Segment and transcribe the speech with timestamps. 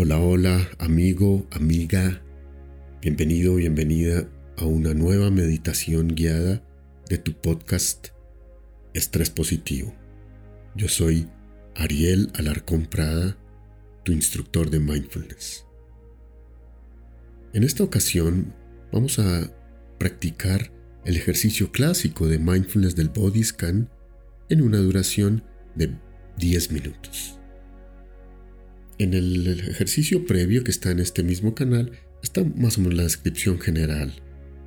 [0.00, 2.22] Hola, hola, amigo, amiga.
[3.02, 6.62] Bienvenido, bienvenida a una nueva meditación guiada
[7.08, 8.10] de tu podcast
[8.94, 9.92] Estrés Positivo.
[10.76, 11.28] Yo soy
[11.74, 13.36] Ariel Alarcón Prada,
[14.04, 15.66] tu instructor de mindfulness.
[17.52, 18.54] En esta ocasión
[18.92, 19.52] vamos a
[19.98, 20.70] practicar
[21.06, 23.90] el ejercicio clásico de mindfulness del body scan
[24.48, 25.42] en una duración
[25.74, 25.90] de
[26.36, 27.37] 10 minutos.
[28.98, 33.04] En el ejercicio previo que está en este mismo canal está más o menos la
[33.04, 34.12] descripción general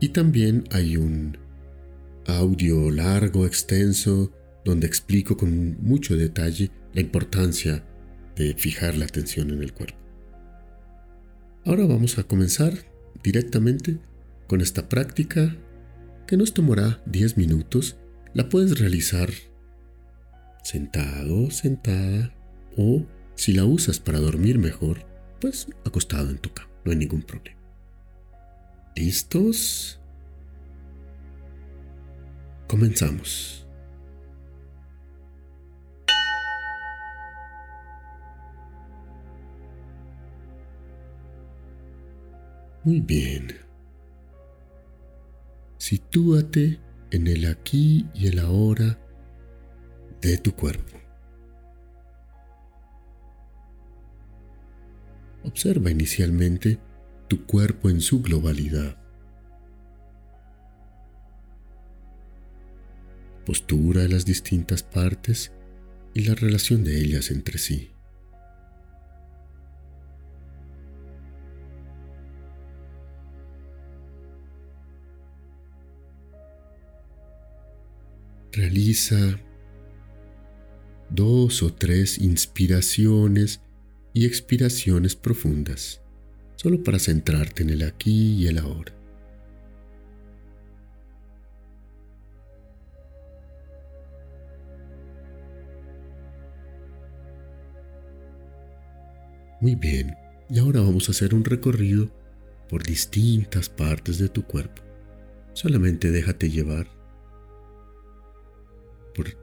[0.00, 1.38] y también hay un
[2.26, 4.30] audio largo, extenso,
[4.66, 7.82] donde explico con mucho detalle la importancia
[8.36, 9.98] de fijar la atención en el cuerpo.
[11.64, 12.74] Ahora vamos a comenzar
[13.22, 13.98] directamente
[14.46, 15.56] con esta práctica
[16.26, 17.96] que nos tomará 10 minutos.
[18.34, 19.30] La puedes realizar
[20.62, 22.34] sentado, sentada
[22.76, 23.06] o
[23.38, 25.06] si la usas para dormir mejor,
[25.40, 27.56] pues acostado en tu cama, no hay ningún problema.
[28.96, 30.00] ¿Listos?
[32.66, 33.64] Comenzamos.
[42.82, 43.56] Muy bien.
[45.76, 46.80] Sitúate
[47.12, 48.98] en el aquí y el ahora
[50.20, 51.07] de tu cuerpo.
[55.48, 56.78] Observa inicialmente
[57.26, 58.98] tu cuerpo en su globalidad.
[63.46, 65.50] Postura de las distintas partes
[66.12, 67.92] y la relación de ellas entre sí.
[78.52, 79.40] Realiza
[81.08, 83.62] dos o tres inspiraciones
[84.12, 86.00] y expiraciones profundas,
[86.56, 88.92] solo para centrarte en el aquí y el ahora.
[99.60, 100.16] Muy bien,
[100.48, 102.10] y ahora vamos a hacer un recorrido
[102.68, 104.82] por distintas partes de tu cuerpo.
[105.52, 106.86] Solamente déjate llevar
[109.14, 109.36] por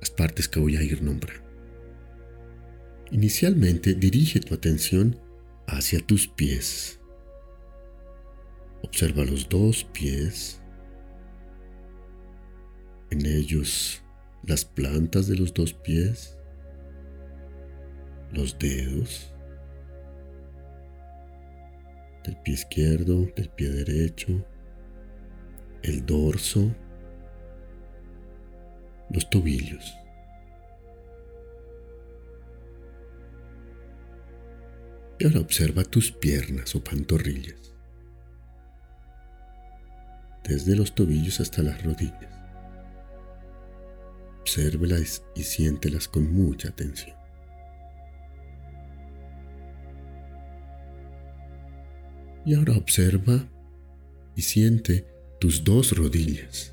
[0.00, 1.49] las partes que voy a ir nombrando.
[3.12, 5.18] Inicialmente dirige tu atención
[5.66, 7.00] hacia tus pies.
[8.82, 10.62] Observa los dos pies.
[13.10, 14.00] En ellos
[14.46, 16.38] las plantas de los dos pies,
[18.32, 19.34] los dedos
[22.24, 24.46] del pie izquierdo, del pie derecho,
[25.82, 26.70] el dorso,
[29.10, 29.99] los tobillos.
[35.20, 37.74] Y ahora observa tus piernas o pantorrillas,
[40.42, 42.32] desde los tobillos hasta las rodillas.
[44.40, 47.14] Obsérvelas y siéntelas con mucha atención.
[52.46, 53.46] Y ahora observa
[54.36, 55.06] y siente
[55.38, 56.72] tus dos rodillas.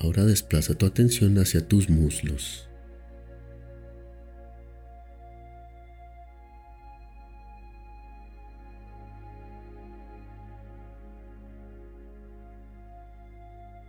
[0.00, 2.66] Ahora desplaza tu atención hacia tus muslos.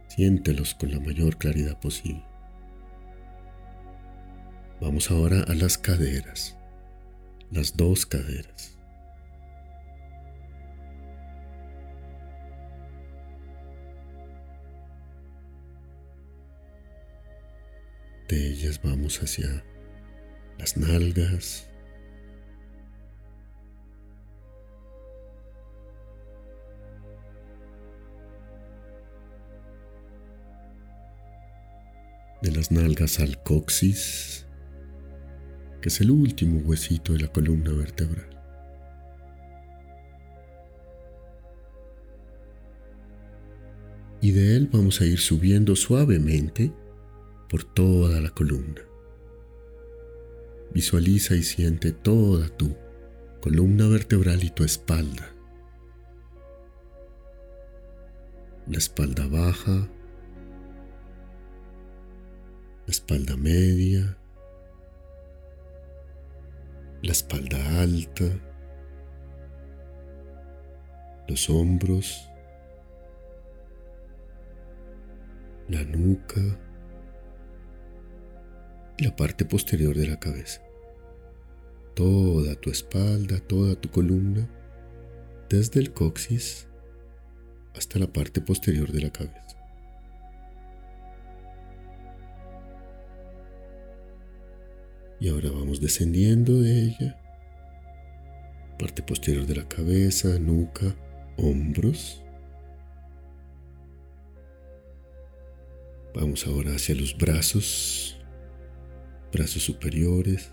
[0.10, 2.26] Siéntelos con la mayor claridad posible.
[4.82, 6.58] Vamos ahora a las caderas,
[7.52, 8.81] las dos caderas.
[18.32, 19.62] De ellas vamos hacia
[20.58, 21.68] las nalgas.
[32.42, 34.46] De las nalgas al coxis,
[35.82, 38.30] que es el último huesito de la columna vertebral.
[44.22, 46.72] Y de él vamos a ir subiendo suavemente
[47.52, 48.82] por toda la columna.
[50.74, 52.78] Visualiza y siente toda tu
[53.42, 55.28] columna vertebral y tu espalda.
[58.68, 59.90] La espalda baja,
[62.86, 64.18] la espalda media,
[67.02, 68.24] la espalda alta,
[71.28, 72.30] los hombros,
[75.68, 76.42] la nuca,
[79.02, 80.62] la parte posterior de la cabeza.
[81.96, 84.48] Toda tu espalda, toda tu columna,
[85.50, 86.68] desde el coxis
[87.76, 89.58] hasta la parte posterior de la cabeza.
[95.20, 97.20] Y ahora vamos descendiendo de ella.
[98.80, 100.96] Parte posterior de la cabeza, nuca,
[101.38, 102.24] hombros.
[106.14, 108.21] Vamos ahora hacia los brazos,
[109.32, 110.52] brazos superiores,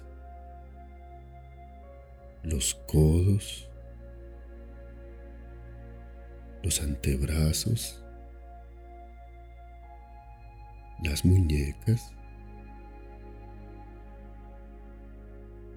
[2.42, 3.68] los codos,
[6.62, 8.02] los antebrazos,
[11.02, 12.12] las muñecas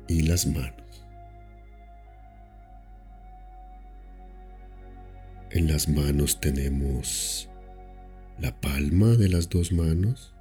[0.08, 0.82] y las manos.
[5.52, 7.50] En las manos tenemos
[8.40, 10.34] la palma de las dos manos,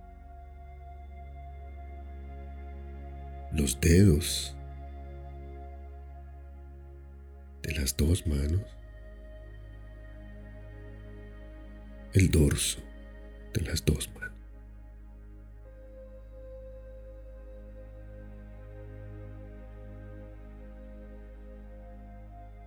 [3.53, 4.57] los dedos
[7.63, 8.63] de las dos manos,
[12.13, 12.81] el dorso
[13.53, 14.21] de las dos manos.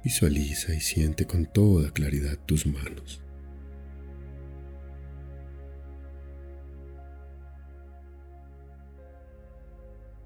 [0.04, 3.22] Visualiza y siente con toda claridad tus manos.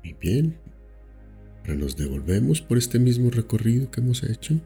[0.08, 0.58] Y bien,
[1.60, 4.58] ahora nos devolvemos por este mismo recorrido que hemos hecho.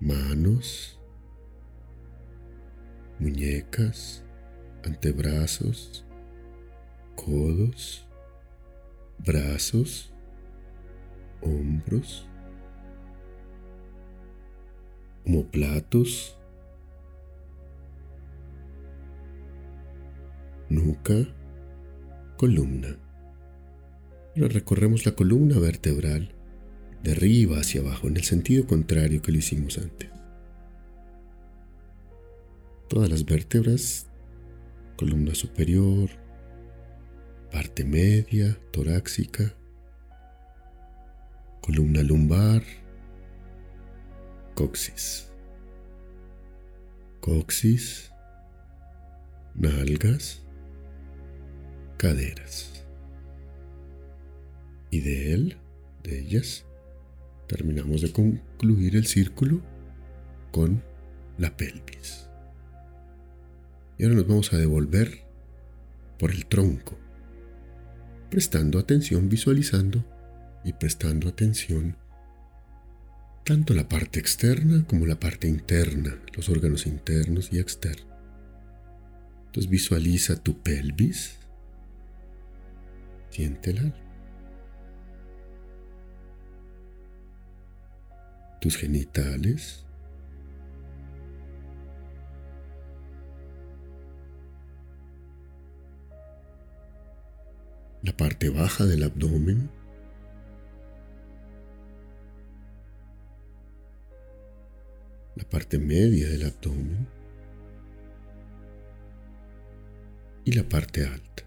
[0.00, 0.98] Manos,
[3.20, 4.24] muñecas,
[4.84, 6.04] antebrazos,
[7.14, 8.04] codos,
[9.24, 10.12] brazos,
[11.40, 12.28] hombros,
[15.52, 16.36] platos,
[20.68, 21.14] nuca,
[22.36, 23.05] columna.
[24.36, 26.30] Ahora recorremos la columna vertebral
[27.02, 30.10] de arriba hacia abajo en el sentido contrario que lo hicimos antes.
[32.88, 34.06] Todas las vértebras,
[34.96, 36.10] columna superior,
[37.50, 39.54] parte media, torácica,
[41.60, 42.62] columna lumbar,
[44.54, 45.26] coxis
[47.26, 48.12] coxis,
[49.56, 50.40] nalgas,
[51.96, 52.75] caderas.
[54.96, 55.58] Y de él,
[56.04, 56.64] de ellas,
[57.48, 59.60] terminamos de concluir el círculo
[60.50, 60.82] con
[61.36, 62.30] la pelvis.
[63.98, 65.26] Y ahora nos vamos a devolver
[66.18, 66.96] por el tronco,
[68.30, 70.02] prestando atención, visualizando
[70.64, 71.98] y prestando atención
[73.44, 78.16] tanto la parte externa como la parte interna, los órganos internos y externos.
[79.44, 81.36] Entonces visualiza tu pelvis,
[83.28, 83.94] siéntela,
[88.60, 89.86] tus genitales,
[98.02, 99.68] la parte baja del abdomen,
[105.34, 107.08] la parte media del abdomen
[110.44, 111.42] y la parte alta.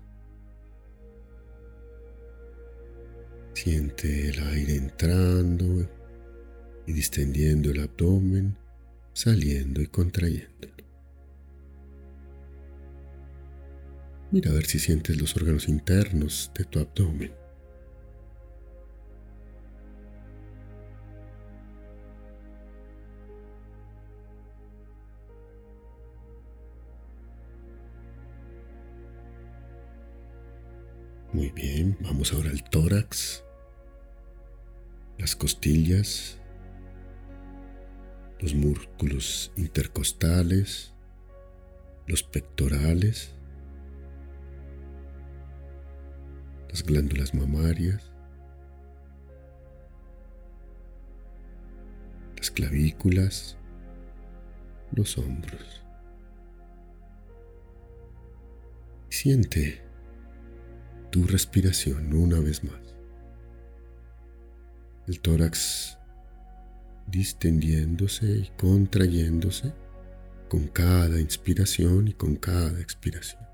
[3.53, 5.98] Siente el aire entrando
[6.89, 8.57] y distendiendo el abdomen,
[9.13, 10.67] saliendo y contrayendo.
[14.31, 17.31] Mira a ver si sientes los órganos internos de tu abdomen.
[31.33, 33.43] Muy bien, vamos ahora al tórax,
[35.19, 36.38] las costillas,
[38.39, 40.93] los músculos intercostales,
[42.07, 43.33] los pectorales,
[46.69, 48.11] las glándulas mamarias,
[52.37, 53.57] las clavículas,
[54.91, 55.83] los hombros.
[59.09, 59.81] Siente
[61.11, 62.95] tu respiración una vez más.
[65.07, 65.98] El tórax
[67.11, 69.73] distendiéndose y contrayéndose
[70.49, 73.49] con cada inspiración y con cada expiración.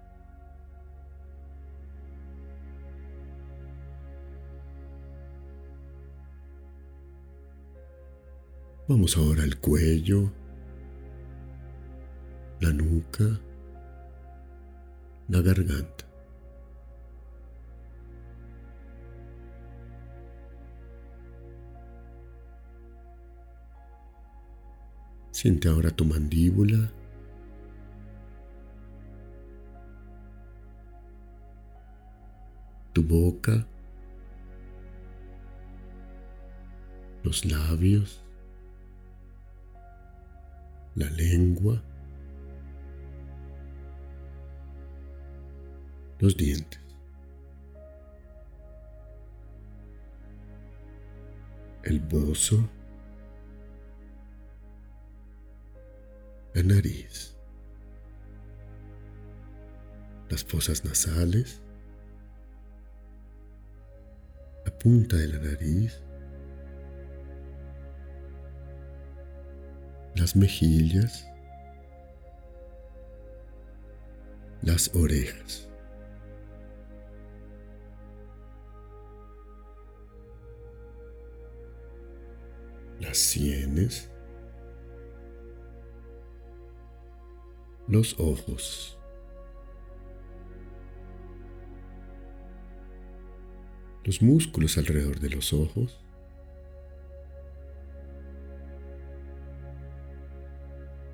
[8.88, 10.32] Vamos ahora al cuello,
[12.62, 13.42] la nuca,
[15.28, 16.06] la garganta.
[25.46, 26.92] Siente ahora tu mandíbula.
[32.94, 33.64] Tu boca.
[37.22, 38.24] Los labios.
[40.96, 41.80] La lengua.
[46.18, 46.82] Los dientes.
[51.84, 52.68] El bozo.
[56.56, 57.36] La nariz,
[60.30, 61.62] las fosas nasales,
[64.66, 66.02] la punta de la nariz,
[70.16, 71.28] las mejillas,
[74.62, 75.68] las orejas.
[83.02, 84.10] las sienes,
[87.88, 88.98] los ojos.
[94.04, 96.00] Los músculos alrededor de los ojos.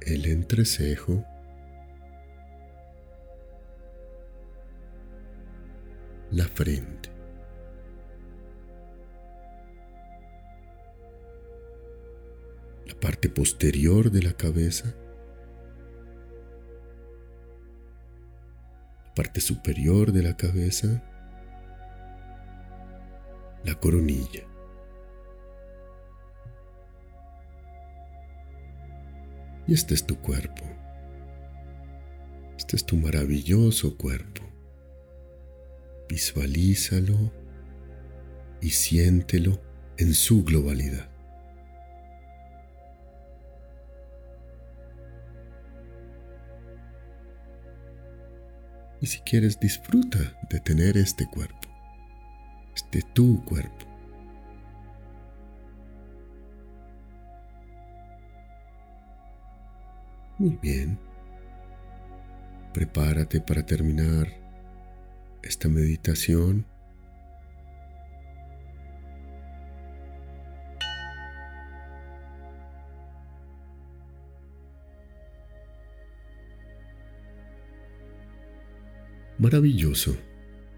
[0.01, 1.23] El entrecejo.
[6.31, 7.09] La frente.
[12.87, 14.95] La parte posterior de la cabeza.
[19.15, 21.03] Parte superior de la cabeza,
[23.63, 24.43] la coronilla.
[29.67, 30.63] Y este es tu cuerpo.
[32.57, 34.43] Este es tu maravilloso cuerpo.
[36.09, 37.31] Visualízalo
[38.61, 39.61] y siéntelo
[39.97, 41.10] en su globalidad.
[49.01, 51.67] Y si quieres, disfruta de tener este cuerpo,
[52.75, 53.87] este tu cuerpo.
[60.37, 60.99] Muy bien.
[62.73, 64.27] Prepárate para terminar
[65.43, 66.65] esta meditación
[79.41, 80.15] Maravilloso.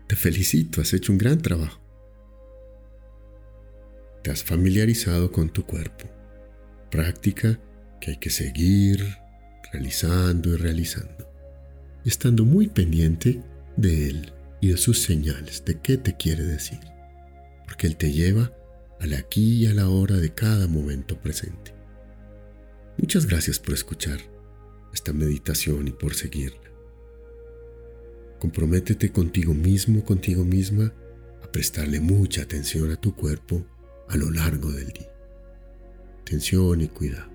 [0.07, 1.81] Te felicito, has hecho un gran trabajo.
[4.23, 6.09] Te has familiarizado con tu cuerpo.
[6.89, 7.59] Práctica
[7.99, 9.05] que hay que seguir
[9.73, 11.29] realizando y realizando.
[12.05, 13.41] Estando muy pendiente
[13.75, 16.79] de él y de sus señales, de qué te quiere decir.
[17.65, 18.53] Porque él te lleva
[19.01, 21.75] al aquí y a la hora de cada momento presente.
[22.97, 24.19] Muchas gracias por escuchar
[24.93, 26.62] esta meditación y por seguirla.
[28.43, 30.93] Comprométete contigo mismo, contigo misma,
[31.41, 33.65] a prestarle mucha atención a tu cuerpo
[34.09, 35.09] a lo largo del día.
[36.19, 37.31] Atención y cuidado.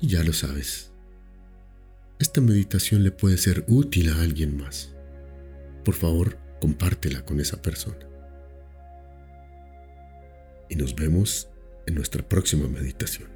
[0.00, 0.90] Y ya lo sabes,
[2.18, 4.92] esta meditación le puede ser útil a alguien más.
[5.84, 8.04] Por favor, compártela con esa persona.
[10.68, 11.48] Y nos vemos
[11.86, 13.31] en nuestra próxima meditación.